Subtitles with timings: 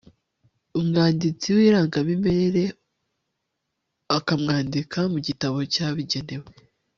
[0.79, 2.63] umwanditsi w'irangamimerere
[4.17, 6.49] akamwandika mu gitabo cya bigenewe